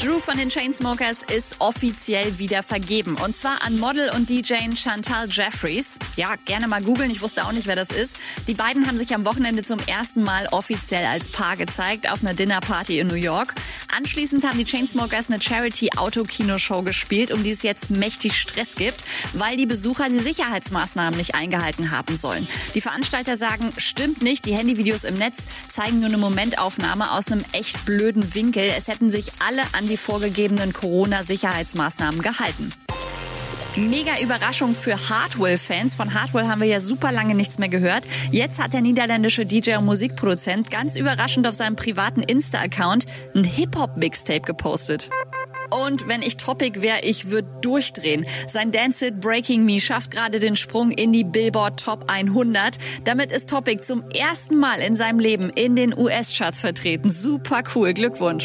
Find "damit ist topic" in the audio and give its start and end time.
53.04-53.82